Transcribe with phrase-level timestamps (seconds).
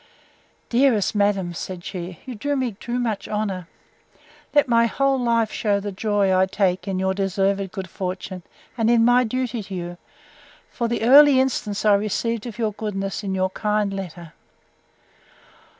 [0.69, 3.67] —Dearest madam, said she, you do me too much honour.
[4.51, 8.41] Let my whole life shew the joy I take in your deserved good fortune,
[8.79, 9.97] and in my duty to you,
[10.71, 14.33] for the early instance I received of your goodness in your kind letter.